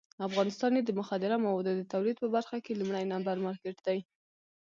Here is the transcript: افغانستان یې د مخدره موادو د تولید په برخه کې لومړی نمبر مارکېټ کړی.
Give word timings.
افغانستان 0.27 0.71
یې 0.77 0.81
د 0.85 0.91
مخدره 0.99 1.37
موادو 1.45 1.71
د 1.75 1.81
تولید 1.93 2.17
په 2.19 2.27
برخه 2.35 2.57
کې 2.65 2.77
لومړی 2.79 3.03
نمبر 3.13 3.35
مارکېټ 3.45 3.77
کړی. 3.85 3.99